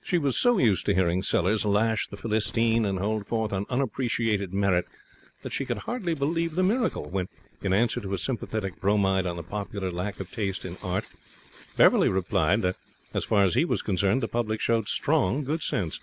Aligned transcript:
She 0.00 0.16
was 0.16 0.38
so 0.38 0.56
used 0.56 0.86
to 0.86 0.94
hearing 0.94 1.20
Sellers 1.22 1.66
lash 1.66 2.06
the 2.06 2.16
Philistine 2.16 2.86
and 2.86 2.98
hold 2.98 3.26
forth 3.26 3.52
on 3.52 3.66
unappreciated 3.68 4.54
merit 4.54 4.86
that 5.42 5.52
she 5.52 5.66
could 5.66 5.80
hardly 5.80 6.14
believe 6.14 6.54
the 6.54 6.62
miracle 6.62 7.10
when, 7.10 7.28
in 7.60 7.74
answer 7.74 8.00
to 8.00 8.14
a 8.14 8.16
sympathetic 8.16 8.80
bromide 8.80 9.26
on 9.26 9.36
the 9.36 9.42
popular 9.42 9.90
lack 9.92 10.18
of 10.18 10.30
taste 10.32 10.64
in 10.64 10.78
Art, 10.82 11.04
Beverley 11.76 12.08
replied 12.08 12.62
that, 12.62 12.76
as 13.12 13.26
far 13.26 13.44
as 13.44 13.52
he 13.52 13.66
was 13.66 13.82
concerned, 13.82 14.22
the 14.22 14.28
public 14.28 14.62
showed 14.62 14.88
strong 14.88 15.44
good 15.44 15.62
sense. 15.62 16.00